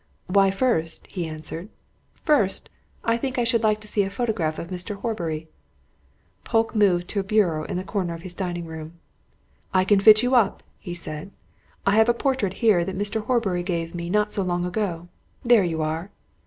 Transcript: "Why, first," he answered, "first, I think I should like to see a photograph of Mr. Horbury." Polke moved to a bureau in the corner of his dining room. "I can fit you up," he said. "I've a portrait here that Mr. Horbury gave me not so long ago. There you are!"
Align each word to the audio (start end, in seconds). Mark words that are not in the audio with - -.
"Why, 0.25 0.49
first," 0.49 1.05
he 1.05 1.27
answered, 1.27 1.69
"first, 2.25 2.71
I 3.03 3.17
think 3.17 3.37
I 3.37 3.43
should 3.43 3.61
like 3.61 3.79
to 3.81 3.87
see 3.87 4.01
a 4.01 4.09
photograph 4.09 4.57
of 4.57 4.69
Mr. 4.69 4.95
Horbury." 4.95 5.47
Polke 6.43 6.73
moved 6.75 7.07
to 7.09 7.19
a 7.19 7.23
bureau 7.23 7.65
in 7.65 7.77
the 7.77 7.83
corner 7.83 8.15
of 8.15 8.23
his 8.23 8.33
dining 8.33 8.65
room. 8.65 8.93
"I 9.75 9.85
can 9.85 9.99
fit 9.99 10.23
you 10.23 10.33
up," 10.33 10.63
he 10.79 10.95
said. 10.95 11.29
"I've 11.85 12.09
a 12.09 12.15
portrait 12.15 12.53
here 12.65 12.83
that 12.83 12.97
Mr. 12.97 13.23
Horbury 13.27 13.61
gave 13.61 13.93
me 13.93 14.09
not 14.09 14.33
so 14.33 14.41
long 14.41 14.65
ago. 14.65 15.07
There 15.43 15.63
you 15.63 15.83
are!" 15.83 16.09